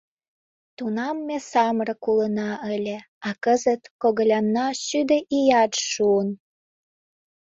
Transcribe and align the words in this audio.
—Тунам 0.77 1.17
ме 1.27 1.37
самырык 1.49 2.03
улына 2.11 2.49
ыле, 2.73 2.97
а 3.27 3.29
кызыт 3.43 3.81
когылянна 4.01 4.65
шӱдӧ 4.85 5.17
ият 5.41 5.73
шуын 5.89 6.29